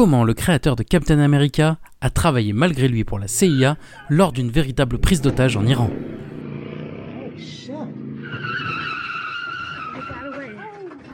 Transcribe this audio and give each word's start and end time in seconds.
comment 0.00 0.24
le 0.24 0.32
créateur 0.32 0.76
de 0.76 0.82
Captain 0.82 1.18
America 1.18 1.76
a 2.00 2.08
travaillé 2.08 2.54
malgré 2.54 2.88
lui 2.88 3.04
pour 3.04 3.18
la 3.18 3.28
CIA 3.28 3.76
lors 4.08 4.32
d'une 4.32 4.50
véritable 4.50 4.96
prise 4.96 5.20
d'otage 5.20 5.58
en 5.58 5.66
Iran. 5.66 5.90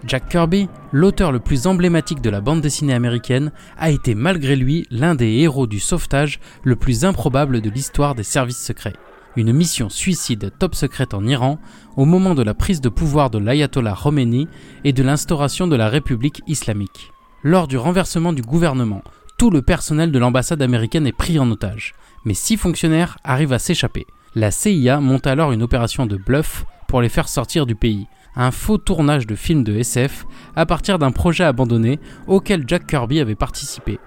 Jack 0.07 0.29
Kirby, 0.29 0.69
l'auteur 0.93 1.33
le 1.33 1.41
plus 1.41 1.67
emblématique 1.67 2.21
de 2.21 2.31
la 2.31 2.41
bande 2.41 2.61
dessinée 2.61 2.95
américaine, 2.95 3.51
a 3.77 3.91
été 3.91 4.15
malgré 4.15 4.55
lui 4.55 4.87
l'un 4.93 5.17
des 5.17 5.33
héros 5.33 5.67
du 5.67 5.81
sauvetage 5.81 6.39
le 6.63 6.77
plus 6.77 7.05
improbable 7.05 7.61
de 7.61 7.71
l'histoire 7.71 8.15
des 8.15 8.23
services 8.23 8.65
secrets. 8.65 8.95
Une 9.35 9.53
mission 9.53 9.89
suicide 9.89 10.53
top 10.61 10.77
secrète 10.77 11.13
en 11.13 11.27
Iran 11.27 11.59
au 11.97 12.05
moment 12.05 12.37
de 12.37 12.45
la 12.45 12.55
prise 12.55 12.81
de 12.81 12.89
pouvoir 12.89 13.31
de 13.31 13.39
l'ayatollah 13.39 13.97
Khomeini 14.01 14.47
et 14.85 14.93
de 14.93 15.03
l'instauration 15.03 15.67
de 15.67 15.75
la 15.75 15.89
République 15.89 16.41
islamique. 16.47 17.11
Lors 17.49 17.69
du 17.69 17.77
renversement 17.77 18.33
du 18.33 18.43
gouvernement, 18.43 19.05
tout 19.39 19.51
le 19.51 19.63
personnel 19.63 20.11
de 20.11 20.19
l'ambassade 20.19 20.63
américaine 20.63 21.07
est 21.07 21.13
pris 21.13 21.39
en 21.39 21.49
otage, 21.49 21.95
mais 22.25 22.35
six 22.35 22.57
fonctionnaires 22.57 23.19
arrivent 23.23 23.53
à 23.53 23.61
s'échapper. 23.61 24.05
La 24.35 24.51
CIA 24.51 24.99
monte 24.99 25.29
alors 25.29 25.53
une 25.53 25.63
opération 25.63 26.07
de 26.07 26.17
bluff 26.17 26.65
pour 26.89 27.01
les 27.01 27.09
faire 27.09 27.29
sortir 27.29 27.65
du 27.65 27.77
pays, 27.77 28.09
un 28.35 28.51
faux 28.51 28.79
tournage 28.79 29.29
de 29.29 29.37
film 29.37 29.63
de 29.63 29.77
SF 29.77 30.27
à 30.57 30.67
partir 30.67 30.99
d'un 30.99 31.13
projet 31.13 31.45
abandonné 31.45 32.01
auquel 32.27 32.65
Jack 32.67 32.89
Kirby 32.89 33.21
avait 33.21 33.37
participé. 33.37 34.01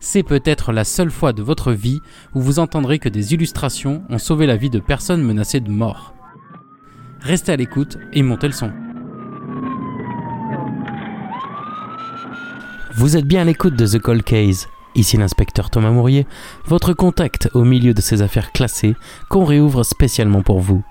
C'est 0.00 0.24
peut-être 0.24 0.72
la 0.72 0.82
seule 0.82 1.12
fois 1.12 1.32
de 1.32 1.44
votre 1.44 1.70
vie 1.70 2.00
où 2.34 2.40
vous 2.40 2.58
entendrez 2.58 2.98
que 2.98 3.08
des 3.08 3.34
illustrations 3.34 4.02
ont 4.08 4.18
sauvé 4.18 4.48
la 4.48 4.56
vie 4.56 4.68
de 4.68 4.80
personnes 4.80 5.22
menacées 5.22 5.60
de 5.60 5.70
mort. 5.70 6.12
Restez 7.20 7.52
à 7.52 7.56
l'écoute 7.56 7.98
et 8.12 8.24
montez 8.24 8.48
le 8.48 8.52
son. 8.52 8.72
Vous 12.96 13.16
êtes 13.16 13.24
bien 13.24 13.42
à 13.42 13.44
l'écoute 13.44 13.76
de 13.76 13.86
The 13.86 14.00
Cold 14.00 14.24
Case. 14.24 14.68
Ici 14.96 15.16
l'inspecteur 15.16 15.70
Thomas 15.70 15.92
Mourier, 15.92 16.26
votre 16.66 16.92
contact 16.92 17.48
au 17.54 17.62
milieu 17.62 17.94
de 17.94 18.00
ces 18.00 18.22
affaires 18.22 18.50
classées 18.50 18.96
qu'on 19.28 19.44
réouvre 19.44 19.84
spécialement 19.84 20.42
pour 20.42 20.58
vous 20.58 20.82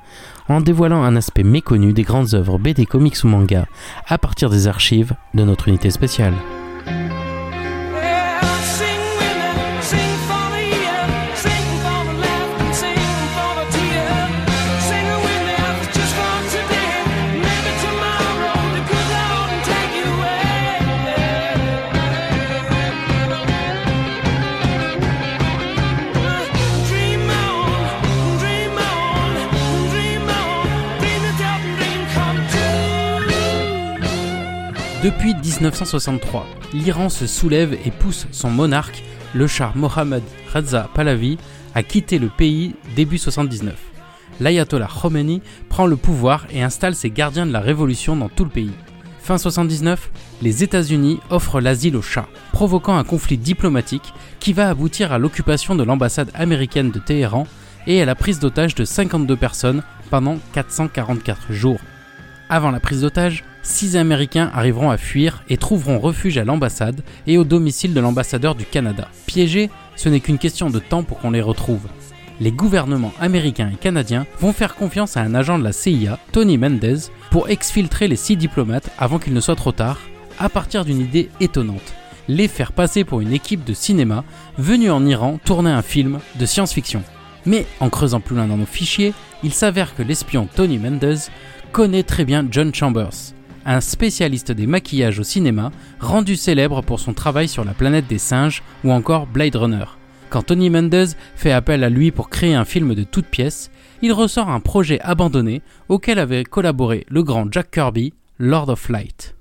en 0.47 0.61
dévoilant 0.61 1.03
un 1.03 1.17
aspect 1.17 1.43
méconnu 1.43 1.91
des 1.91 2.03
grandes 2.03 2.33
œuvres 2.33 2.57
BD, 2.57 2.85
comics 2.85 3.23
ou 3.23 3.27
manga 3.27 3.65
à 4.07 4.17
partir 4.17 4.49
des 4.49 4.67
archives 4.67 5.13
de 5.33 5.43
notre 5.43 5.67
unité 5.67 5.91
spéciale. 5.91 6.33
1963, 35.59 36.47
l'Iran 36.73 37.09
se 37.09 37.27
soulève 37.27 37.77
et 37.85 37.91
pousse 37.91 38.27
son 38.31 38.49
monarque, 38.49 39.03
le 39.33 39.45
Shah 39.45 39.73
Mohammad 39.75 40.23
Reza 40.53 40.89
Pahlavi, 40.93 41.37
à 41.75 41.83
quitter 41.83 42.17
le 42.17 42.29
pays 42.29 42.75
début 42.95 43.17
79. 43.17 43.75
L'ayatollah 44.39 44.87
Khomeini 44.87 45.41
prend 45.67 45.85
le 45.85 45.97
pouvoir 45.97 46.47
et 46.49 46.63
installe 46.63 46.95
ses 46.95 47.09
gardiens 47.09 47.45
de 47.45 47.51
la 47.51 47.59
révolution 47.59 48.15
dans 48.15 48.29
tout 48.29 48.45
le 48.45 48.49
pays. 48.49 48.71
Fin 49.21 49.37
79, 49.37 50.11
les 50.41 50.63
États-Unis 50.63 51.19
offrent 51.29 51.59
l'asile 51.59 51.97
au 51.97 52.01
Shah, 52.01 52.29
provoquant 52.53 52.97
un 52.97 53.03
conflit 53.03 53.37
diplomatique 53.37 54.13
qui 54.39 54.53
va 54.53 54.69
aboutir 54.69 55.11
à 55.11 55.17
l'occupation 55.17 55.75
de 55.75 55.83
l'ambassade 55.83 56.31
américaine 56.35 56.89
de 56.89 56.99
Téhéran 56.99 57.45
et 57.85 58.01
à 58.01 58.05
la 58.05 58.15
prise 58.15 58.39
d'otage 58.39 58.75
de 58.75 58.85
52 58.85 59.35
personnes 59.35 59.83
pendant 60.09 60.37
444 60.53 61.51
jours. 61.51 61.79
Avant 62.49 62.71
la 62.71 62.79
prise 62.79 63.01
d'otage, 63.01 63.43
six 63.61 63.95
Américains 63.95 64.49
arriveront 64.53 64.89
à 64.89 64.97
fuir 64.97 65.43
et 65.49 65.57
trouveront 65.57 65.99
refuge 65.99 66.39
à 66.39 66.43
l'ambassade 66.43 67.01
et 67.27 67.37
au 67.37 67.43
domicile 67.43 67.93
de 67.93 67.99
l'ambassadeur 67.99 68.55
du 68.55 68.65
Canada. 68.65 69.07
Piégés, 69.27 69.69
ce 69.95 70.09
n'est 70.09 70.19
qu'une 70.19 70.39
question 70.39 70.71
de 70.71 70.79
temps 70.79 71.03
pour 71.03 71.19
qu'on 71.19 71.31
les 71.31 71.41
retrouve. 71.41 71.87
Les 72.39 72.51
gouvernements 72.51 73.13
américains 73.19 73.69
et 73.71 73.77
canadiens 73.77 74.25
vont 74.39 74.53
faire 74.53 74.75
confiance 74.75 75.15
à 75.15 75.21
un 75.21 75.35
agent 75.35 75.59
de 75.59 75.63
la 75.63 75.73
CIA, 75.73 76.17
Tony 76.31 76.57
Mendez, 76.57 76.97
pour 77.29 77.49
exfiltrer 77.49 78.07
les 78.07 78.15
six 78.15 78.35
diplomates 78.35 78.89
avant 78.97 79.19
qu'il 79.19 79.33
ne 79.33 79.41
soit 79.41 79.55
trop 79.55 79.71
tard, 79.71 79.99
à 80.39 80.49
partir 80.49 80.85
d'une 80.85 81.01
idée 81.01 81.29
étonnante 81.39 81.93
les 82.29 82.47
faire 82.47 82.71
passer 82.71 83.03
pour 83.03 83.21
une 83.21 83.33
équipe 83.33 83.65
de 83.65 83.73
cinéma 83.73 84.23
venue 84.57 84.91
en 84.91 85.05
Iran 85.05 85.39
tourner 85.43 85.71
un 85.71 85.81
film 85.81 86.19
de 86.39 86.45
science-fiction. 86.45 87.03
Mais 87.45 87.65
en 87.79 87.89
creusant 87.89 88.19
plus 88.19 88.35
loin 88.35 88.47
dans 88.47 88.57
nos 88.57 88.65
fichiers, 88.65 89.13
il 89.43 89.51
s'avère 89.51 89.95
que 89.95 90.03
l'espion 90.03 90.47
Tony 90.55 90.77
Mendez 90.77 91.15
connaît 91.71 92.03
très 92.03 92.25
bien 92.25 92.47
John 92.49 92.73
Chambers, 92.73 93.33
un 93.65 93.81
spécialiste 93.81 94.51
des 94.51 94.67
maquillages 94.67 95.19
au 95.19 95.23
cinéma, 95.23 95.71
rendu 95.99 96.35
célèbre 96.35 96.81
pour 96.81 96.99
son 96.99 97.13
travail 97.13 97.47
sur 97.47 97.63
la 97.63 97.73
planète 97.73 98.07
des 98.07 98.17
singes 98.17 98.63
ou 98.83 98.91
encore 98.91 99.27
Blade 99.27 99.55
Runner. 99.55 99.85
Quand 100.29 100.43
Tony 100.43 100.69
Mendez 100.69 101.07
fait 101.35 101.51
appel 101.51 101.83
à 101.83 101.89
lui 101.89 102.11
pour 102.11 102.29
créer 102.29 102.53
un 102.53 102.65
film 102.65 102.93
de 102.93 103.03
toutes 103.03 103.25
pièces, 103.25 103.71
il 104.01 104.13
ressort 104.13 104.49
un 104.49 104.59
projet 104.59 104.99
abandonné 105.01 105.61
auquel 105.87 106.19
avait 106.19 106.43
collaboré 106.43 107.05
le 107.09 107.23
grand 107.23 107.51
Jack 107.51 107.71
Kirby, 107.71 108.13
Lord 108.37 108.69
of 108.69 108.89
Light. 108.89 109.35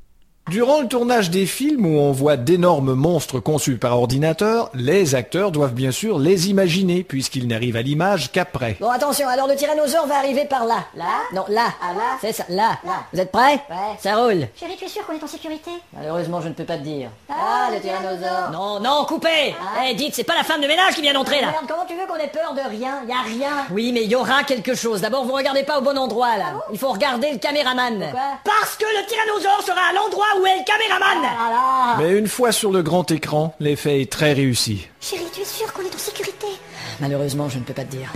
Durant 0.50 0.80
le 0.80 0.88
tournage 0.88 1.28
des 1.30 1.44
films 1.44 1.84
où 1.84 1.98
on 1.98 2.10
voit 2.12 2.38
d'énormes 2.38 2.94
monstres 2.94 3.38
conçus 3.38 3.76
par 3.76 3.98
ordinateur, 3.98 4.70
les 4.72 5.14
acteurs 5.14 5.50
doivent 5.52 5.74
bien 5.74 5.90
sûr 5.90 6.18
les 6.18 6.48
imaginer 6.48 7.02
puisqu'ils 7.04 7.46
n'arrivent 7.46 7.76
à 7.76 7.82
l'image 7.82 8.32
qu'après. 8.32 8.76
Bon, 8.80 8.88
attention, 8.88 9.28
alors 9.28 9.46
le 9.46 9.56
tyrannosaure 9.56 10.06
va 10.06 10.16
arriver 10.16 10.46
par 10.46 10.64
là. 10.64 10.84
Là 10.94 11.04
Non, 11.34 11.44
là. 11.48 11.66
Ah, 11.82 11.92
là 11.94 12.16
C'est 12.22 12.32
ça, 12.32 12.44
là. 12.48 12.78
Là. 12.84 12.92
Vous 13.12 13.20
êtes 13.20 13.30
prêts 13.30 13.62
Ouais. 13.68 13.96
Ça 14.00 14.16
roule. 14.16 14.48
Chérie, 14.58 14.76
tu 14.78 14.86
es 14.86 14.88
sûr 14.88 15.04
qu'on 15.06 15.12
est 15.12 15.22
en 15.22 15.26
sécurité? 15.26 15.70
Malheureusement, 15.94 16.40
je 16.40 16.48
ne 16.48 16.54
peux 16.54 16.64
pas 16.64 16.78
te 16.78 16.82
dire. 16.82 17.10
Ah, 17.28 17.68
le 17.70 17.80
tyrannosaure 17.80 18.50
Non, 18.50 18.80
non, 18.80 19.04
coupez 19.06 19.54
Eh, 19.86 19.94
dites, 19.94 20.14
c'est 20.14 20.24
pas 20.24 20.36
la 20.36 20.44
femme 20.44 20.62
de 20.62 20.66
ménage 20.66 20.94
qui 20.94 21.02
vient 21.02 21.12
d'entrer, 21.12 21.42
là 21.42 21.48
Merde, 21.48 21.64
comment 21.68 21.84
tu 21.86 21.94
veux 21.94 22.06
qu'on 22.06 22.16
ait 22.16 22.28
peur 22.28 22.54
de 22.54 22.70
rien? 22.70 23.02
Y 23.06 23.12
a 23.12 23.22
rien 23.22 23.50
Oui, 23.70 23.92
mais 23.92 24.04
il 24.04 24.10
y 24.10 24.14
aura 24.16 24.44
quelque 24.44 24.74
chose. 24.74 25.02
D'abord, 25.02 25.24
vous 25.26 25.34
regardez 25.34 25.62
pas 25.64 25.78
au 25.78 25.82
bon 25.82 25.96
endroit, 25.98 26.38
là. 26.38 26.54
Il 26.72 26.78
faut 26.78 26.90
regarder 26.90 27.32
le 27.32 27.38
caméraman. 27.38 27.98
Pourquoi? 28.00 28.20
Parce 28.44 28.76
que 28.76 28.84
le 28.86 29.06
tyrannosaure 29.06 29.62
sera 29.62 29.90
à 29.90 29.92
l'endroit 29.92 30.24
où 30.37 30.37
est 30.46 30.58
le 30.58 30.64
caméraman 30.64 31.24
Ah 31.24 31.50
là 31.50 31.96
Mais 31.98 32.18
une 32.18 32.28
fois 32.28 32.52
sur 32.52 32.72
le 32.72 32.82
grand 32.82 33.10
écran, 33.10 33.54
l'effet 33.60 34.00
est 34.02 34.10
très 34.10 34.32
réussi. 34.32 34.88
Chérie, 35.00 35.24
tu 35.32 35.40
es 35.40 35.44
sûr 35.44 35.72
qu'on 35.72 35.82
est 35.82 35.94
en 35.94 35.98
sécurité 35.98 36.46
Malheureusement, 37.00 37.48
je 37.48 37.58
ne 37.58 37.64
peux 37.64 37.74
pas 37.74 37.84
te 37.84 37.94
dire. 37.96 38.12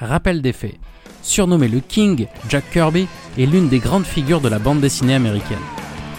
Rappel 0.00 0.42
des 0.42 0.52
faits. 0.52 0.74
Surnommé 1.22 1.68
le 1.68 1.80
King, 1.80 2.26
Jack 2.48 2.70
Kirby 2.70 3.06
est 3.38 3.46
l'une 3.46 3.68
des 3.68 3.78
grandes 3.78 4.06
figures 4.06 4.40
de 4.40 4.48
la 4.48 4.58
bande 4.58 4.80
dessinée 4.80 5.14
américaine. 5.14 5.58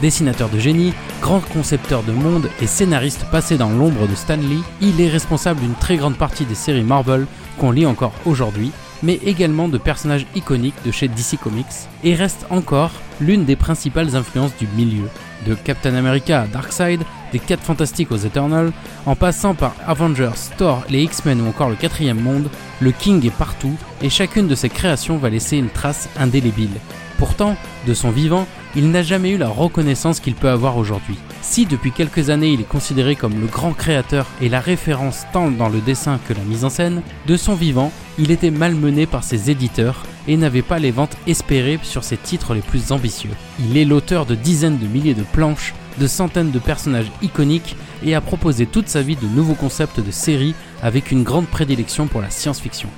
Dessinateur 0.02 0.50
de 0.50 0.60
génie, 0.60 0.94
grand 1.22 1.42
concepteur 1.42 2.04
de 2.04 2.12
monde 2.12 2.50
et 2.62 2.68
scénariste 2.68 3.26
passé 3.32 3.58
dans 3.58 3.70
l'ombre 3.70 4.08
de 4.08 4.16
Stan 4.16 4.38
Lee, 4.38 4.64
il 4.82 5.02
est 5.02 5.10
responsable 5.10 5.60
d'une 5.60 5.76
très 5.76 5.98
grande 5.98 6.18
partie 6.18 6.46
des 6.46 6.56
séries 6.56 6.84
Marvel 6.84 7.26
qu'on 7.60 7.72
lit 7.72 7.86
encore 7.86 8.14
aujourd'hui, 8.26 8.72
mais 9.04 9.20
également 9.26 9.68
de 9.68 9.78
personnages 9.78 10.26
iconiques 10.36 10.84
de 10.86 10.92
chez 10.92 11.08
DC 11.08 11.40
Comics, 11.42 11.66
et 12.04 12.16
reste 12.16 12.46
encore 12.50 12.92
l'une 13.20 13.46
des 13.46 13.56
principales 13.56 14.16
influences 14.16 14.56
du 14.58 14.68
milieu. 14.76 15.10
De 15.46 15.56
Captain 15.56 15.96
America 15.96 16.42
à 16.42 16.48
Darkseid, 16.48 17.02
des 17.32 17.40
4 17.40 17.64
Fantastiques 17.64 18.12
aux 18.12 18.18
Eternals, 18.18 18.72
en 19.06 19.16
passant 19.16 19.54
par 19.54 19.74
Avengers, 19.88 20.32
Thor, 20.58 20.84
les 20.90 21.04
X-Men 21.04 21.42
ou 21.42 21.48
encore 21.48 21.70
le 21.70 21.76
quatrième 21.76 22.20
monde, 22.20 22.50
le 22.80 22.92
King 22.92 23.26
est 23.26 23.32
partout 23.32 23.76
et 24.02 24.10
chacune 24.10 24.48
de 24.48 24.56
ses 24.56 24.70
créations 24.70 25.18
va 25.18 25.30
laisser 25.30 25.58
une 25.58 25.70
trace 25.70 26.10
indélébile. 26.18 26.80
Pourtant, 27.18 27.56
de 27.86 27.94
son 27.94 28.12
vivant, 28.12 28.48
il 28.76 28.92
n'a 28.92 29.04
jamais 29.04 29.32
eu 29.32 29.38
la 29.38 29.48
reconnaissance 29.48 30.20
qu'il 30.20 30.36
peut 30.36 30.50
avoir 30.50 30.78
aujourd'hui. 30.78 31.18
Si 31.42 31.66
depuis 31.66 31.92
quelques 31.92 32.30
années 32.30 32.52
il 32.52 32.62
est 32.62 32.68
considéré 32.68 33.16
comme 33.16 33.40
le 33.40 33.48
grand 33.48 33.74
créateur 33.74 34.28
et 34.42 34.50
la 34.50 34.60
référence 34.60 35.26
tant 35.34 35.50
dans 35.50 35.70
le 35.70 35.80
dessin 35.80 36.20
que 36.28 36.34
la 36.34 36.44
mise 36.44 36.66
en 36.66 36.70
scène, 36.70 37.02
de 37.28 37.38
son 37.38 37.56
vivant, 37.56 37.92
il 38.18 38.32
était 38.32 38.52
malmené 38.52 39.06
par 39.06 39.24
ses 39.24 39.50
éditeurs 39.50 40.04
et 40.28 40.38
n'avait 40.38 40.62
pas 40.62 40.80
les 40.80 40.92
ventes 40.92 41.18
espérées 41.26 41.80
sur 41.82 42.04
ses 42.04 42.18
titres 42.18 42.54
les 42.54 42.62
plus 42.62 42.92
ambitieux. 42.92 43.32
Il 43.60 43.78
est 43.78 43.86
l'auteur 43.86 44.26
de 44.26 44.36
dizaines 44.36 44.78
de 44.78 44.88
milliers 44.88 45.14
de 45.14 45.24
planches, 45.24 45.74
de 45.98 46.08
centaines 46.08 46.52
de 46.52 46.60
personnages 46.60 47.12
iconiques 47.22 47.76
et 48.04 48.16
a 48.16 48.22
proposé 48.22 48.66
toute 48.66 48.88
sa 48.88 49.02
vie 49.02 49.16
de 49.16 49.28
nouveaux 49.28 49.56
concepts 49.56 50.00
de 50.00 50.12
séries 50.12 50.56
avec 50.84 51.12
une 51.12 51.24
grande 51.24 51.48
prédilection 51.48 52.08
pour 52.08 52.22
la 52.22 52.30
science-fiction. 52.30 52.90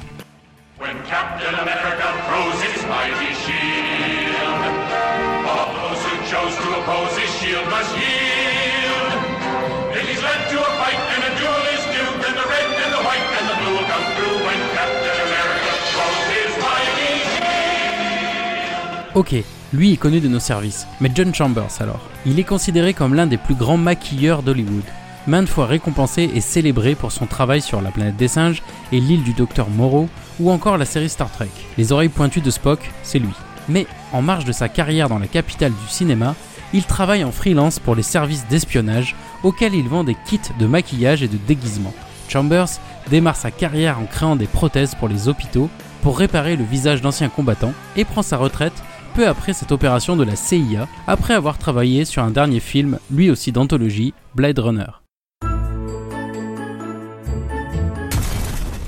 Ok, 19.13 19.35
Lui 19.73 19.93
est 19.93 19.97
connu 19.97 20.21
de 20.21 20.29
nos 20.29 20.39
services, 20.39 20.87
mais 21.01 21.11
John 21.13 21.35
Chambers 21.35 21.81
alors 21.81 21.99
Il 22.25 22.39
est 22.39 22.45
considéré 22.45 22.93
comme 22.93 23.13
l'un 23.13 23.27
des 23.27 23.37
plus 23.37 23.55
grands 23.55 23.77
maquilleurs 23.77 24.41
d'Hollywood. 24.41 24.85
Maintes 25.27 25.49
fois 25.49 25.65
récompensé 25.65 26.31
et 26.33 26.41
célébré 26.41 26.95
pour 26.95 27.11
son 27.11 27.25
travail 27.25 27.61
sur 27.61 27.81
la 27.81 27.91
planète 27.91 28.15
des 28.15 28.29
singes 28.29 28.63
et 28.91 28.99
l'île 28.99 29.23
du 29.23 29.33
docteur 29.33 29.69
Moreau, 29.69 30.07
ou 30.39 30.49
encore 30.49 30.77
la 30.77 30.85
série 30.85 31.09
Star 31.09 31.29
Trek. 31.29 31.49
Les 31.77 31.91
oreilles 31.91 32.09
pointues 32.09 32.41
de 32.41 32.49
Spock, 32.49 32.89
c'est 33.03 33.19
lui. 33.19 33.33
Mais 33.67 33.85
en 34.13 34.21
marge 34.21 34.45
de 34.45 34.53
sa 34.53 34.69
carrière 34.69 35.09
dans 35.09 35.19
la 35.19 35.27
capitale 35.27 35.73
du 35.73 35.87
cinéma, 35.89 36.33
il 36.73 36.85
travaille 36.85 37.25
en 37.25 37.31
freelance 37.31 37.79
pour 37.79 37.95
les 37.95 38.03
services 38.03 38.47
d'espionnage 38.47 39.15
auxquels 39.43 39.75
il 39.75 39.87
vend 39.87 40.03
des 40.03 40.15
kits 40.25 40.39
de 40.59 40.65
maquillage 40.65 41.23
et 41.23 41.27
de 41.27 41.37
déguisement. 41.37 41.93
Chambers 42.27 42.69
démarre 43.09 43.35
sa 43.35 43.51
carrière 43.51 43.99
en 43.99 44.05
créant 44.05 44.35
des 44.35 44.47
prothèses 44.47 44.95
pour 44.95 45.07
les 45.07 45.27
hôpitaux 45.27 45.69
pour 46.01 46.17
réparer 46.17 46.55
le 46.55 46.63
visage 46.63 47.01
d'anciens 47.01 47.29
combattants 47.29 47.73
et 47.95 48.05
prend 48.05 48.21
sa 48.21 48.37
retraite 48.37 48.73
peu 49.13 49.27
après 49.27 49.53
cette 49.53 49.71
opération 49.71 50.15
de 50.15 50.23
la 50.23 50.35
CIA, 50.35 50.87
après 51.07 51.33
avoir 51.33 51.57
travaillé 51.57 52.05
sur 52.05 52.23
un 52.23 52.31
dernier 52.31 52.59
film, 52.59 52.99
lui 53.11 53.29
aussi 53.29 53.51
d'anthologie, 53.51 54.13
Blade 54.35 54.59
Runner. 54.59 55.01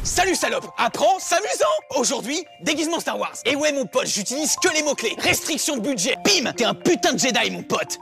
Salut 0.03 0.35
salope 0.35 0.67
Apprends, 0.77 1.19
s'amusant 1.19 1.65
Aujourd'hui, 1.97 2.43
déguisement 2.61 2.99
Star 2.99 3.19
Wars. 3.19 3.35
Et 3.45 3.55
ouais 3.55 3.71
mon 3.71 3.85
pote, 3.85 4.07
j'utilise 4.07 4.55
que 4.61 4.73
les 4.73 4.83
mots-clés. 4.83 5.15
Restriction 5.19 5.77
de 5.77 5.81
budget. 5.81 6.15
Bim 6.25 6.51
T'es 6.53 6.65
un 6.65 6.73
putain 6.73 7.13
de 7.13 7.19
Jedi 7.19 7.51
mon 7.51 7.63
pote 7.63 7.99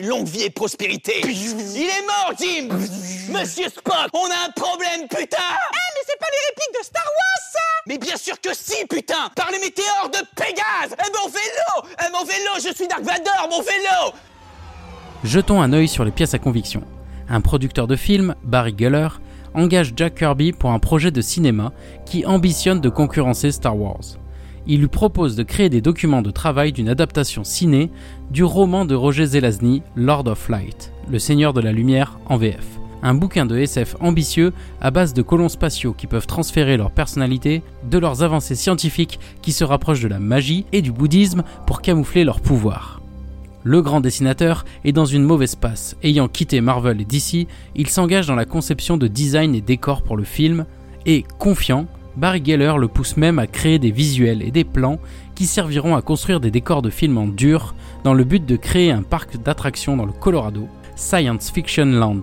Longue 0.00 0.26
vie 0.26 0.44
et 0.44 0.50
prospérité. 0.50 1.20
Il 1.24 1.82
est 1.82 2.06
mort, 2.06 2.32
Jim. 2.38 2.68
Monsieur 3.28 3.68
Spock, 3.68 4.08
on 4.14 4.24
a 4.24 4.46
un 4.48 4.50
problème, 4.54 5.02
putain. 5.08 5.36
Eh, 5.38 5.76
mais 5.94 6.02
c'est 6.06 6.18
pas 6.18 6.26
les 6.30 6.48
répliques 6.48 6.80
de 6.80 6.84
Star 6.84 7.04
Wars, 7.04 7.42
ça. 7.52 7.58
Mais 7.86 7.98
bien 7.98 8.16
sûr 8.16 8.40
que 8.40 8.54
si, 8.54 8.86
putain. 8.86 9.28
Par 9.36 9.50
les 9.50 9.58
météores 9.58 10.10
de 10.10 10.18
Pégase. 10.34 10.96
Eh, 10.98 11.10
mon 11.12 11.28
vélo. 11.28 11.94
Eh, 12.00 12.12
mon 12.12 12.24
vélo, 12.24 12.50
je 12.56 12.74
suis 12.74 12.88
Dark 12.88 13.02
Vador, 13.02 13.48
mon 13.50 13.60
vélo. 13.60 14.14
Jetons 15.24 15.60
un 15.60 15.72
œil 15.72 15.88
sur 15.88 16.04
les 16.04 16.10
pièces 16.10 16.34
à 16.34 16.38
conviction. 16.38 16.82
Un 17.28 17.40
producteur 17.40 17.86
de 17.86 17.96
films, 17.96 18.34
Barry 18.42 18.74
Geller, 18.76 19.08
engage 19.54 19.92
Jack 19.94 20.16
Kirby 20.16 20.52
pour 20.52 20.70
un 20.70 20.78
projet 20.78 21.10
de 21.10 21.20
cinéma 21.20 21.72
qui 22.06 22.24
ambitionne 22.24 22.80
de 22.80 22.88
concurrencer 22.88 23.52
Star 23.52 23.76
Wars. 23.76 24.21
Il 24.66 24.80
lui 24.80 24.88
propose 24.88 25.34
de 25.34 25.42
créer 25.42 25.68
des 25.68 25.80
documents 25.80 26.22
de 26.22 26.30
travail 26.30 26.72
d'une 26.72 26.88
adaptation 26.88 27.42
ciné 27.42 27.90
du 28.30 28.44
roman 28.44 28.84
de 28.84 28.94
Roger 28.94 29.26
Zelazny, 29.26 29.82
Lord 29.96 30.28
of 30.28 30.48
Light, 30.48 30.92
Le 31.10 31.18
Seigneur 31.18 31.52
de 31.52 31.60
la 31.60 31.72
Lumière 31.72 32.18
en 32.26 32.36
VF. 32.36 32.64
Un 33.02 33.14
bouquin 33.14 33.46
de 33.46 33.58
SF 33.58 33.96
ambitieux 33.98 34.52
à 34.80 34.92
base 34.92 35.12
de 35.14 35.22
colons 35.22 35.48
spatiaux 35.48 35.92
qui 35.92 36.06
peuvent 36.06 36.28
transférer 36.28 36.76
leur 36.76 36.92
personnalité, 36.92 37.62
de 37.90 37.98
leurs 37.98 38.22
avancées 38.22 38.54
scientifiques 38.54 39.18
qui 39.42 39.50
se 39.50 39.64
rapprochent 39.64 40.02
de 40.02 40.08
la 40.08 40.20
magie 40.20 40.66
et 40.72 40.82
du 40.82 40.92
bouddhisme 40.92 41.42
pour 41.66 41.82
camoufler 41.82 42.22
leur 42.22 42.40
pouvoir. 42.40 43.00
Le 43.64 43.82
grand 43.82 44.00
dessinateur 44.00 44.64
est 44.84 44.92
dans 44.92 45.04
une 45.04 45.24
mauvaise 45.24 45.56
passe. 45.56 45.96
Ayant 46.04 46.28
quitté 46.28 46.60
Marvel 46.60 47.00
et 47.00 47.04
DC, 47.04 47.48
il 47.74 47.88
s'engage 47.88 48.28
dans 48.28 48.36
la 48.36 48.44
conception 48.44 48.96
de 48.96 49.08
design 49.08 49.54
et 49.56 49.60
décors 49.60 50.02
pour 50.02 50.16
le 50.16 50.24
film, 50.24 50.64
et, 51.04 51.24
confiant, 51.38 51.86
Barry 52.16 52.42
Geller 52.44 52.74
le 52.78 52.88
pousse 52.88 53.16
même 53.16 53.38
à 53.38 53.46
créer 53.46 53.78
des 53.78 53.90
visuels 53.90 54.42
et 54.42 54.50
des 54.50 54.64
plans 54.64 54.98
qui 55.34 55.46
serviront 55.46 55.96
à 55.96 56.02
construire 56.02 56.40
des 56.40 56.50
décors 56.50 56.82
de 56.82 56.90
films 56.90 57.16
en 57.16 57.26
dur 57.26 57.74
dans 58.04 58.14
le 58.14 58.24
but 58.24 58.44
de 58.44 58.56
créer 58.56 58.90
un 58.90 59.02
parc 59.02 59.42
d'attractions 59.42 59.96
dans 59.96 60.04
le 60.04 60.12
Colorado, 60.12 60.68
Science 60.94 61.50
Fiction 61.50 61.86
Land. 61.86 62.22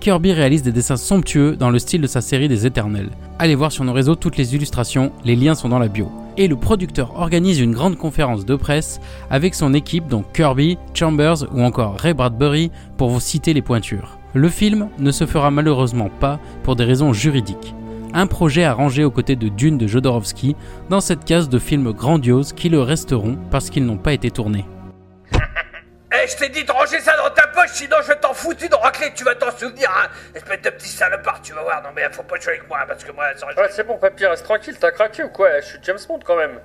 Kirby 0.00 0.32
réalise 0.32 0.62
des 0.62 0.72
dessins 0.72 0.96
somptueux 0.96 1.56
dans 1.56 1.70
le 1.70 1.78
style 1.78 2.00
de 2.00 2.06
sa 2.06 2.20
série 2.20 2.48
des 2.48 2.64
Éternels. 2.64 3.10
Allez 3.38 3.54
voir 3.54 3.72
sur 3.72 3.84
nos 3.84 3.92
réseaux 3.92 4.14
toutes 4.14 4.36
les 4.36 4.54
illustrations, 4.54 5.12
les 5.24 5.36
liens 5.36 5.54
sont 5.54 5.68
dans 5.68 5.78
la 5.78 5.88
bio. 5.88 6.10
Et 6.38 6.48
le 6.48 6.56
producteur 6.56 7.18
organise 7.18 7.60
une 7.60 7.72
grande 7.72 7.96
conférence 7.96 8.44
de 8.44 8.56
presse 8.56 9.00
avec 9.30 9.54
son 9.54 9.74
équipe 9.74 10.06
dont 10.08 10.24
Kirby, 10.34 10.78
Chambers 10.94 11.52
ou 11.54 11.62
encore 11.62 11.96
Ray 11.98 12.14
Bradbury 12.14 12.70
pour 12.96 13.08
vous 13.08 13.20
citer 13.20 13.52
les 13.52 13.62
pointures. 13.62 14.18
Le 14.34 14.48
film 14.48 14.88
ne 14.98 15.10
se 15.10 15.26
fera 15.26 15.50
malheureusement 15.50 16.10
pas 16.20 16.38
pour 16.62 16.76
des 16.76 16.84
raisons 16.84 17.12
juridiques. 17.12 17.74
Un 18.18 18.26
projet 18.26 18.64
à 18.64 18.72
ranger 18.72 19.04
aux 19.04 19.10
côtés 19.10 19.36
de 19.36 19.48
Dune 19.48 19.76
de 19.76 19.86
Jodorowsky 19.86 20.56
dans 20.88 21.02
cette 21.02 21.26
case 21.26 21.50
de 21.50 21.58
films 21.58 21.92
grandioses 21.92 22.54
qui 22.54 22.70
le 22.70 22.80
resteront 22.80 23.36
parce 23.50 23.68
qu'ils 23.68 23.84
n'ont 23.84 23.98
pas 23.98 24.14
été 24.14 24.30
tournés. 24.30 24.64
Eh, 26.12 26.28
je 26.28 26.36
t'ai 26.36 26.48
dit 26.48 26.64
de 26.64 26.70
ranger 26.70 27.00
ça 27.00 27.14
dans 27.18 27.28
ta 27.28 27.48
poche, 27.48 27.72
sinon 27.72 27.96
je 28.00 28.08
vais 28.08 28.16
t'en 28.16 28.32
foutre 28.32 28.64
une 28.64 28.74
raclée, 28.74 29.12
tu 29.14 29.22
vas 29.24 29.34
t'en 29.34 29.50
souvenir, 29.50 29.90
hein 29.90 30.08
Espèce 30.34 30.62
de 30.62 30.70
petit 30.70 30.88
salopard, 30.88 31.42
tu 31.42 31.52
vas 31.52 31.62
voir. 31.62 31.82
Non 31.82 31.90
mais 31.94 32.08
faut 32.10 32.22
pas 32.22 32.40
jouer 32.40 32.54
avec 32.54 32.68
moi, 32.68 32.78
parce 32.88 33.04
que 33.04 33.12
moi, 33.12 33.24
ça... 33.36 33.48
Ouais, 33.48 33.68
c'est 33.70 33.86
bon, 33.86 33.98
papy, 33.98 34.24
reste 34.24 34.44
tranquille, 34.44 34.76
t'as 34.80 34.92
craqué 34.92 35.24
ou 35.24 35.28
quoi? 35.28 35.60
Je 35.60 35.66
suis 35.66 35.78
James 35.82 35.98
Bond 36.08 36.20
quand 36.24 36.36
même. 36.36 36.60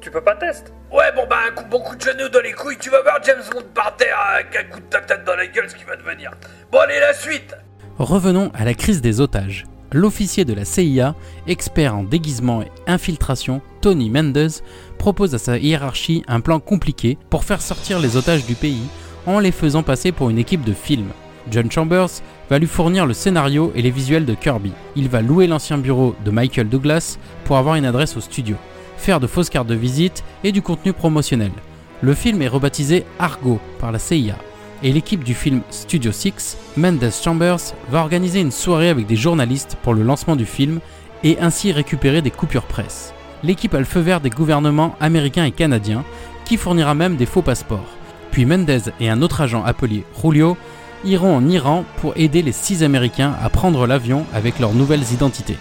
Tu 0.00 0.10
peux 0.10 0.22
pas 0.22 0.34
tester 0.34 0.72
Ouais, 0.90 1.12
bon 1.14 1.26
bah, 1.28 1.36
un 1.48 1.52
coup, 1.52 1.64
bon 1.66 1.80
coup 1.80 1.94
de 1.94 2.00
genou 2.00 2.28
dans 2.28 2.40
les 2.40 2.52
couilles, 2.54 2.78
tu 2.78 2.90
vas 2.90 3.02
voir 3.02 3.22
James 3.22 3.44
Bond 3.52 3.66
par 3.72 3.94
terre 3.96 4.18
avec 4.34 4.56
un 4.56 4.64
coup 4.64 4.80
de 4.80 4.86
ta 4.86 5.00
tête 5.00 5.22
dans 5.22 5.36
la 5.36 5.46
gueule, 5.46 5.70
ce 5.70 5.76
qui 5.76 5.84
va 5.84 5.94
devenir. 5.94 6.32
Bon, 6.72 6.80
allez, 6.80 6.98
la 6.98 7.12
suite 7.12 7.54
Revenons 7.98 8.50
à 8.54 8.64
la 8.64 8.74
crise 8.74 9.00
des 9.00 9.20
otages. 9.20 9.66
L'officier 9.92 10.44
de 10.44 10.54
la 10.54 10.64
CIA, 10.64 11.16
expert 11.48 11.96
en 11.96 12.04
déguisement 12.04 12.62
et 12.62 12.70
infiltration, 12.86 13.60
Tony 13.80 14.08
Mendez, 14.08 14.62
propose 14.98 15.34
à 15.34 15.38
sa 15.38 15.58
hiérarchie 15.58 16.22
un 16.28 16.40
plan 16.40 16.60
compliqué 16.60 17.18
pour 17.28 17.42
faire 17.42 17.60
sortir 17.60 17.98
les 17.98 18.16
otages 18.16 18.46
du 18.46 18.54
pays 18.54 18.86
en 19.26 19.40
les 19.40 19.50
faisant 19.50 19.82
passer 19.82 20.12
pour 20.12 20.30
une 20.30 20.38
équipe 20.38 20.64
de 20.64 20.72
film. 20.72 21.08
John 21.50 21.70
Chambers 21.70 22.22
va 22.48 22.58
lui 22.58 22.68
fournir 22.68 23.04
le 23.04 23.14
scénario 23.14 23.72
et 23.74 23.82
les 23.82 23.90
visuels 23.90 24.26
de 24.26 24.34
Kirby. 24.34 24.72
Il 24.94 25.08
va 25.08 25.22
louer 25.22 25.48
l'ancien 25.48 25.78
bureau 25.78 26.14
de 26.24 26.30
Michael 26.30 26.68
Douglas 26.68 27.18
pour 27.44 27.56
avoir 27.56 27.74
une 27.74 27.84
adresse 27.84 28.16
au 28.16 28.20
studio, 28.20 28.56
faire 28.96 29.18
de 29.18 29.26
fausses 29.26 29.50
cartes 29.50 29.66
de 29.66 29.74
visite 29.74 30.22
et 30.44 30.52
du 30.52 30.62
contenu 30.62 30.92
promotionnel. 30.92 31.52
Le 32.00 32.14
film 32.14 32.42
est 32.42 32.48
rebaptisé 32.48 33.04
Argo 33.18 33.58
par 33.80 33.90
la 33.90 33.98
CIA 33.98 34.36
et 34.82 34.92
l'équipe 34.92 35.24
du 35.24 35.34
film 35.34 35.60
Studio 35.70 36.12
6, 36.12 36.56
Mendes 36.76 37.10
Chambers, 37.10 37.74
va 37.90 38.00
organiser 38.00 38.40
une 38.40 38.50
soirée 38.50 38.88
avec 38.88 39.06
des 39.06 39.16
journalistes 39.16 39.76
pour 39.82 39.94
le 39.94 40.02
lancement 40.02 40.36
du 40.36 40.46
film 40.46 40.80
et 41.24 41.38
ainsi 41.40 41.72
récupérer 41.72 42.22
des 42.22 42.30
coupures 42.30 42.64
presse. 42.64 43.12
L'équipe 43.42 43.74
a 43.74 43.78
le 43.78 43.84
feu 43.84 44.00
vert 44.00 44.20
des 44.20 44.30
gouvernements 44.30 44.94
américains 45.00 45.44
et 45.44 45.50
canadiens, 45.50 46.04
qui 46.44 46.56
fournira 46.56 46.94
même 46.94 47.16
des 47.16 47.26
faux 47.26 47.42
passeports. 47.42 47.96
Puis 48.30 48.44
Mendez 48.44 48.90
et 49.00 49.08
un 49.08 49.22
autre 49.22 49.40
agent 49.40 49.64
appelé 49.64 50.04
Julio 50.20 50.56
iront 51.04 51.36
en 51.36 51.48
Iran 51.48 51.84
pour 51.98 52.12
aider 52.16 52.42
les 52.42 52.52
six 52.52 52.82
Américains 52.82 53.34
à 53.42 53.48
prendre 53.48 53.86
l'avion 53.86 54.26
avec 54.34 54.58
leurs 54.58 54.74
nouvelles 54.74 55.12
identités. 55.12 55.56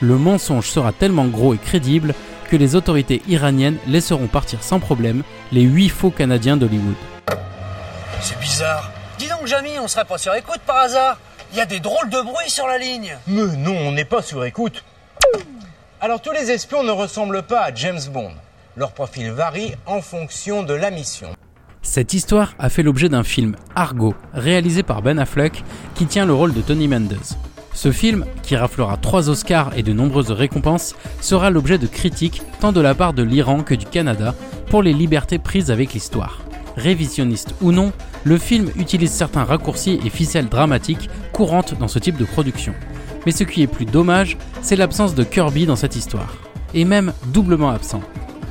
Le 0.00 0.16
mensonge 0.16 0.68
sera 0.68 0.92
tellement 0.92 1.26
gros 1.26 1.54
et 1.54 1.58
crédible 1.58 2.14
que 2.48 2.56
les 2.56 2.76
autorités 2.76 3.20
iraniennes 3.28 3.76
laisseront 3.86 4.28
partir 4.28 4.62
sans 4.62 4.78
problème 4.80 5.22
les 5.52 5.62
huit 5.62 5.88
faux 5.88 6.10
Canadiens 6.10 6.56
d'Hollywood. 6.56 7.17
C'est 8.20 8.38
bizarre. 8.38 8.90
Dis 9.18 9.28
donc, 9.28 9.46
Jamy, 9.46 9.78
on 9.80 9.88
serait 9.88 10.04
pas 10.04 10.18
sur 10.18 10.34
écoute 10.34 10.60
par 10.66 10.78
hasard 10.78 11.18
Il 11.52 11.58
y 11.58 11.60
a 11.60 11.66
des 11.66 11.80
drôles 11.80 12.10
de 12.10 12.20
bruit 12.20 12.48
sur 12.48 12.66
la 12.66 12.78
ligne. 12.78 13.16
Mais 13.26 13.56
non, 13.56 13.76
on 13.76 13.92
n'est 13.92 14.04
pas 14.04 14.22
sur 14.22 14.44
écoute. 14.44 14.84
Alors 16.00 16.20
tous 16.20 16.32
les 16.32 16.50
espions 16.50 16.82
ne 16.82 16.90
ressemblent 16.90 17.42
pas 17.42 17.62
à 17.62 17.74
James 17.74 18.00
Bond. 18.12 18.32
Leur 18.76 18.92
profil 18.92 19.30
varie 19.30 19.74
en 19.86 20.00
fonction 20.00 20.62
de 20.62 20.74
la 20.74 20.90
mission. 20.90 21.30
Cette 21.82 22.12
histoire 22.12 22.54
a 22.58 22.68
fait 22.68 22.82
l'objet 22.82 23.08
d'un 23.08 23.24
film, 23.24 23.56
Argo, 23.74 24.14
réalisé 24.34 24.82
par 24.82 25.02
Ben 25.02 25.18
Affleck, 25.18 25.64
qui 25.94 26.06
tient 26.06 26.26
le 26.26 26.34
rôle 26.34 26.52
de 26.52 26.60
Tony 26.60 26.86
Mendez. 26.86 27.16
Ce 27.72 27.92
film, 27.92 28.26
qui 28.42 28.56
raflera 28.56 28.96
trois 28.96 29.28
Oscars 29.28 29.72
et 29.76 29.82
de 29.82 29.92
nombreuses 29.92 30.30
récompenses, 30.30 30.94
sera 31.20 31.50
l'objet 31.50 31.78
de 31.78 31.86
critiques 31.86 32.42
tant 32.60 32.72
de 32.72 32.80
la 32.80 32.94
part 32.94 33.14
de 33.14 33.22
l'Iran 33.22 33.62
que 33.62 33.74
du 33.74 33.86
Canada 33.86 34.34
pour 34.68 34.82
les 34.82 34.92
libertés 34.92 35.38
prises 35.38 35.70
avec 35.70 35.92
l'histoire. 35.92 36.40
Révisionniste 36.78 37.54
ou 37.60 37.72
non, 37.72 37.92
le 38.22 38.38
film 38.38 38.70
utilise 38.76 39.10
certains 39.10 39.44
raccourcis 39.44 39.98
et 40.04 40.10
ficelles 40.10 40.48
dramatiques 40.48 41.10
courantes 41.32 41.76
dans 41.78 41.88
ce 41.88 41.98
type 41.98 42.16
de 42.16 42.24
production. 42.24 42.72
Mais 43.26 43.32
ce 43.32 43.44
qui 43.44 43.62
est 43.62 43.66
plus 43.66 43.84
dommage, 43.84 44.36
c'est 44.62 44.76
l'absence 44.76 45.14
de 45.14 45.24
Kirby 45.24 45.66
dans 45.66 45.76
cette 45.76 45.96
histoire. 45.96 46.36
Et 46.74 46.84
même 46.84 47.12
doublement 47.32 47.70
absent. 47.70 48.00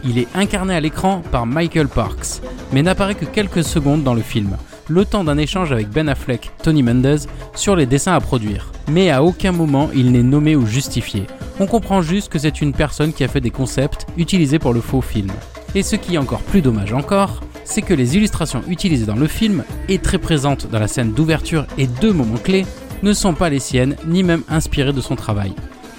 Il 0.03 0.17
est 0.17 0.27
incarné 0.35 0.75
à 0.75 0.79
l'écran 0.79 1.21
par 1.31 1.45
Michael 1.45 1.87
Parks, 1.87 2.41
mais 2.73 2.83
n'apparaît 2.83 3.15
que 3.15 3.25
quelques 3.25 3.63
secondes 3.63 4.03
dans 4.03 4.13
le 4.13 4.21
film, 4.21 4.57
le 4.89 5.05
temps 5.05 5.23
d'un 5.23 5.37
échange 5.37 5.71
avec 5.71 5.89
Ben 5.89 6.09
Affleck, 6.09 6.51
Tony 6.61 6.83
Mendez, 6.83 7.27
sur 7.55 7.75
les 7.75 7.85
dessins 7.85 8.13
à 8.13 8.19
produire. 8.19 8.71
Mais 8.89 9.09
à 9.09 9.23
aucun 9.23 9.51
moment 9.51 9.89
il 9.95 10.11
n'est 10.11 10.23
nommé 10.23 10.55
ou 10.55 10.65
justifié. 10.65 11.23
On 11.59 11.65
comprend 11.65 12.01
juste 12.01 12.29
que 12.29 12.39
c'est 12.39 12.61
une 12.61 12.73
personne 12.73 13.13
qui 13.13 13.23
a 13.23 13.27
fait 13.27 13.41
des 13.41 13.51
concepts 13.51 14.05
utilisés 14.17 14.59
pour 14.59 14.73
le 14.73 14.81
faux 14.81 15.01
film. 15.01 15.31
Et 15.75 15.83
ce 15.83 15.95
qui 15.95 16.15
est 16.15 16.19
encore 16.19 16.41
plus 16.41 16.61
dommage 16.61 16.93
encore, 16.93 17.41
c'est 17.67 17.81
que 17.81 17.93
les 17.93 18.15
illustrations 18.15 18.63
utilisées 18.67 19.05
dans 19.05 19.15
le 19.15 19.27
film, 19.27 19.63
et 19.89 19.99
très 19.99 20.17
présentes 20.17 20.67
dans 20.71 20.79
la 20.79 20.87
scène 20.87 21.11
d'ouverture 21.11 21.67
et 21.77 21.85
deux 21.85 22.13
moments 22.13 22.37
clés, 22.37 22.65
ne 23.03 23.13
sont 23.13 23.33
pas 23.33 23.49
les 23.49 23.59
siennes, 23.59 23.97
ni 24.07 24.23
même 24.23 24.43
inspirées 24.49 24.93
de 24.93 25.01
son 25.01 25.15
travail. 25.15 25.53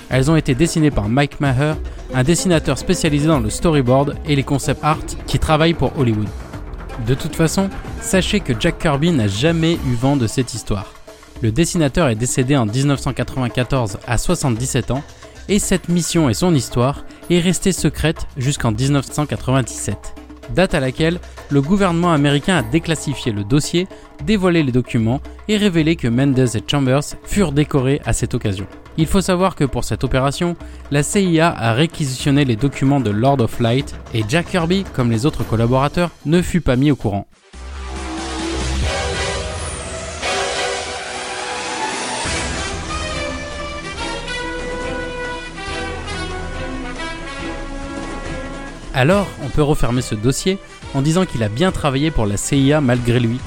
Elles 0.08 0.30
ont 0.30 0.37
été 0.37 0.54
dessinées 0.54 0.90
par 0.90 1.08
Mike 1.08 1.40
Maher, 1.40 1.76
un 2.14 2.25
dessinateur 2.25 2.78
spécialisé 2.78 3.28
dans 3.28 3.40
le 3.40 3.50
storyboard 3.50 4.16
et 4.26 4.34
les 4.34 4.42
concept 4.42 4.82
art 4.82 5.04
qui 5.26 5.38
travaille 5.38 5.75
pour 5.75 5.96
Hollywood. 5.98 6.28
De 7.06 7.14
toute 7.14 7.37
façon, 7.37 7.68
sachez 8.00 8.40
que 8.40 8.54
Jack 8.58 8.78
Kirby 8.78 9.12
n'a 9.12 9.28
jamais 9.28 9.75
eu 9.75 9.94
vent 9.94 10.16
de 10.16 10.26
cette 10.26 10.54
histoire. 10.54 10.94
Le 11.42 11.52
dessinateur 11.52 12.08
est 12.08 12.16
décédé 12.16 12.56
en 12.56 12.66
1994 12.66 13.98
à 14.06 14.18
77 14.18 14.90
ans, 14.90 15.04
et 15.48 15.58
cette 15.58 15.88
mission 15.88 16.28
et 16.28 16.34
son 16.34 16.54
histoire 16.54 17.04
est 17.30 17.40
restée 17.40 17.72
secrète 17.72 18.26
jusqu'en 18.37 18.72
1997, 18.72 20.17
date 20.54 20.74
à 20.74 20.80
laquelle 20.80 21.20
le 21.50 21.62
gouvernement 21.62 22.12
américain 22.12 22.56
a 22.56 22.62
déclassifié 22.62 23.32
le 23.32 23.44
dossier, 23.44 23.86
dévoilé 24.24 24.62
les 24.62 24.72
documents 24.72 25.20
et 25.48 25.56
révélé 25.56 25.96
que 25.96 26.08
Mendes 26.08 26.38
et 26.38 26.62
Chambers 26.66 27.04
furent 27.24 27.52
décorés 27.52 28.00
à 28.04 28.12
cette 28.12 28.34
occasion. 28.34 28.66
Il 28.96 29.06
faut 29.06 29.20
savoir 29.20 29.54
que 29.54 29.64
pour 29.64 29.84
cette 29.84 30.02
opération, 30.02 30.56
la 30.90 31.04
CIA 31.04 31.54
a 31.56 31.72
réquisitionné 31.72 32.44
les 32.44 32.56
documents 32.56 32.98
de 32.98 33.10
Lord 33.10 33.40
of 33.40 33.60
Light 33.60 33.94
et 34.12 34.24
Jack 34.28 34.50
Kirby, 34.50 34.84
comme 34.92 35.12
les 35.12 35.24
autres 35.24 35.44
collaborateurs, 35.44 36.10
ne 36.26 36.42
fut 36.42 36.60
pas 36.60 36.74
mis 36.74 36.90
au 36.90 36.96
courant. 36.96 37.27
Alors, 48.98 49.28
on 49.44 49.48
peut 49.48 49.62
refermer 49.62 50.02
ce 50.02 50.16
dossier 50.16 50.58
en 50.92 51.02
disant 51.02 51.24
qu'il 51.24 51.44
a 51.44 51.48
bien 51.48 51.70
travaillé 51.70 52.10
pour 52.10 52.26
la 52.26 52.36
CIA 52.36 52.80
malgré 52.80 53.20
lui. 53.20 53.38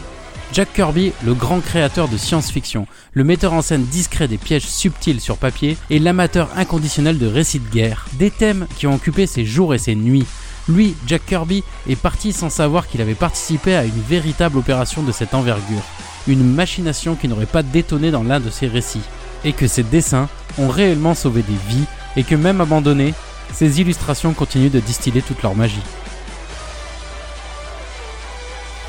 Jack 0.53 0.71
Kirby, 0.71 1.11
le 1.25 1.33
grand 1.33 1.59
créateur 1.59 2.07
de 2.07 2.15
science-fiction, 2.15 2.87
le 3.11 3.25
metteur 3.25 3.51
en 3.51 3.61
scène 3.61 3.83
discret 3.83 4.29
des 4.29 4.37
pièges 4.37 4.65
subtils 4.65 5.19
sur 5.19 5.35
papier 5.35 5.75
et 5.89 5.99
l'amateur 5.99 6.47
inconditionnel 6.55 7.17
de 7.17 7.27
récits 7.27 7.59
de 7.59 7.69
guerre. 7.69 8.05
Des 8.13 8.31
thèmes 8.31 8.65
qui 8.77 8.87
ont 8.87 8.95
occupé 8.95 9.27
ses 9.27 9.43
jours 9.43 9.73
et 9.73 9.77
ses 9.77 9.93
nuits. 9.93 10.25
Lui, 10.69 10.95
Jack 11.05 11.25
Kirby, 11.25 11.65
est 11.89 11.97
parti 11.97 12.31
sans 12.31 12.49
savoir 12.49 12.87
qu'il 12.87 13.01
avait 13.01 13.13
participé 13.13 13.75
à 13.75 13.83
une 13.83 14.01
véritable 14.07 14.57
opération 14.57 15.03
de 15.03 15.11
cette 15.11 15.33
envergure. 15.33 15.83
Une 16.27 16.49
machination 16.49 17.15
qui 17.15 17.27
n'aurait 17.27 17.45
pas 17.45 17.61
détonné 17.61 18.09
dans 18.09 18.23
l'un 18.23 18.39
de 18.39 18.49
ses 18.49 18.67
récits. 18.67 19.03
Et 19.43 19.51
que 19.51 19.67
ses 19.67 19.83
dessins 19.83 20.29
ont 20.57 20.69
réellement 20.69 21.13
sauvé 21.13 21.41
des 21.41 21.75
vies 21.75 21.87
et 22.15 22.23
que 22.23 22.35
même 22.35 22.61
abandonnés, 22.61 23.13
ces 23.53 23.81
illustrations 23.81 24.33
continuent 24.33 24.71
de 24.71 24.79
distiller 24.79 25.21
toute 25.21 25.41
leur 25.43 25.55
magie. 25.55 25.81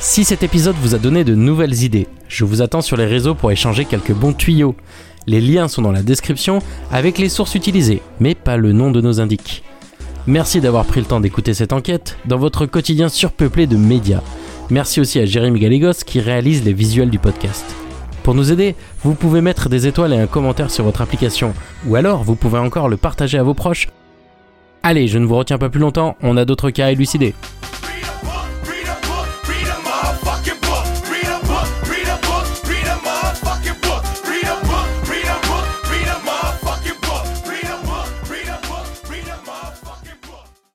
Si 0.00 0.24
cet 0.24 0.42
épisode 0.42 0.74
vous 0.82 0.96
a 0.96 0.98
donné 0.98 1.22
de 1.22 1.36
nouvelles 1.36 1.84
idées, 1.84 2.08
je 2.28 2.44
vous 2.44 2.60
attends 2.60 2.80
sur 2.80 2.96
les 2.96 3.06
réseaux 3.06 3.36
pour 3.36 3.52
échanger 3.52 3.84
quelques 3.84 4.12
bons 4.12 4.32
tuyaux. 4.32 4.74
Les 5.28 5.40
liens 5.40 5.68
sont 5.68 5.82
dans 5.82 5.92
la 5.92 6.02
description 6.02 6.58
avec 6.90 7.18
les 7.18 7.28
sources 7.28 7.54
utilisées, 7.54 8.02
mais 8.18 8.34
pas 8.34 8.56
le 8.56 8.72
nom 8.72 8.90
de 8.90 9.00
nos 9.00 9.20
indiques. 9.20 9.62
Merci 10.26 10.60
d'avoir 10.60 10.86
pris 10.86 11.00
le 11.00 11.06
temps 11.06 11.20
d'écouter 11.20 11.54
cette 11.54 11.72
enquête 11.72 12.16
dans 12.24 12.36
votre 12.36 12.66
quotidien 12.66 13.08
surpeuplé 13.08 13.68
de 13.68 13.76
médias. 13.76 14.22
Merci 14.70 15.00
aussi 15.00 15.20
à 15.20 15.24
Jérémy 15.24 15.60
Galégos 15.60 16.04
qui 16.04 16.20
réalise 16.20 16.64
les 16.64 16.72
visuels 16.72 17.10
du 17.10 17.20
podcast. 17.20 17.64
Pour 18.22 18.34
nous 18.34 18.50
aider, 18.50 18.74
vous 19.04 19.14
pouvez 19.14 19.40
mettre 19.40 19.68
des 19.68 19.86
étoiles 19.86 20.12
et 20.12 20.18
un 20.18 20.26
commentaire 20.26 20.70
sur 20.70 20.84
votre 20.84 21.00
application, 21.00 21.54
ou 21.86 21.96
alors 21.96 22.22
vous 22.24 22.36
pouvez 22.36 22.58
encore 22.58 22.88
le 22.88 22.96
partager 22.96 23.38
à 23.38 23.42
vos 23.42 23.54
proches. 23.54 23.88
Allez, 24.84 25.06
je 25.06 25.18
ne 25.18 25.24
vous 25.24 25.36
retiens 25.36 25.58
pas 25.58 25.68
plus 25.68 25.80
longtemps, 25.80 26.16
on 26.22 26.36
a 26.36 26.44
d'autres 26.44 26.70
cas 26.70 26.86
à 26.86 26.90
élucider. 26.90 27.34